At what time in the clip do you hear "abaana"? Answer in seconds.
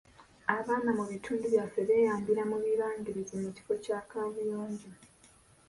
0.55-0.91